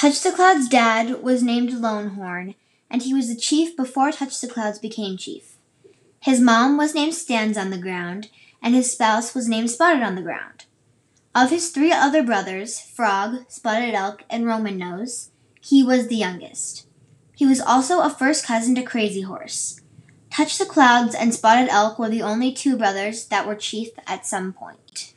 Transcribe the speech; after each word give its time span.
Touch 0.00 0.22
the 0.22 0.32
Cloud's 0.32 0.66
dad 0.66 1.22
was 1.22 1.42
named 1.42 1.74
Lonehorn, 1.74 2.54
and 2.90 3.02
he 3.02 3.12
was 3.12 3.28
the 3.28 3.38
chief 3.38 3.76
before 3.76 4.10
Touch 4.10 4.40
the 4.40 4.48
Clouds 4.48 4.78
became 4.78 5.18
chief. 5.18 5.58
His 6.22 6.40
mom 6.40 6.78
was 6.78 6.94
named 6.94 7.12
Stands 7.12 7.58
on 7.58 7.68
the 7.68 7.76
Ground, 7.76 8.30
and 8.62 8.74
his 8.74 8.90
spouse 8.90 9.34
was 9.34 9.46
named 9.46 9.70
Spotted 9.70 10.02
on 10.02 10.14
the 10.14 10.22
Ground. 10.22 10.64
Of 11.34 11.50
his 11.50 11.68
three 11.68 11.92
other 11.92 12.22
brothers, 12.22 12.80
Frog, 12.80 13.44
Spotted 13.50 13.92
Elk, 13.92 14.24
and 14.30 14.46
Roman 14.46 14.78
Nose, 14.78 15.32
he 15.60 15.82
was 15.82 16.06
the 16.06 16.16
youngest. 16.16 16.86
He 17.36 17.44
was 17.44 17.60
also 17.60 18.00
a 18.00 18.08
first 18.08 18.46
cousin 18.46 18.74
to 18.76 18.82
Crazy 18.82 19.20
Horse. 19.20 19.82
Touch 20.30 20.56
the 20.56 20.64
Clouds 20.64 21.14
and 21.14 21.34
Spotted 21.34 21.68
Elk 21.68 21.98
were 21.98 22.08
the 22.08 22.22
only 22.22 22.52
two 22.52 22.78
brothers 22.78 23.26
that 23.26 23.46
were 23.46 23.54
chief 23.54 23.90
at 24.06 24.24
some 24.24 24.54
point. 24.54 25.09